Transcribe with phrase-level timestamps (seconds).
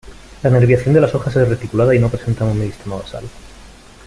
[0.41, 3.23] La nerviación de las hojas es reticulada y no presentan un meristema basal.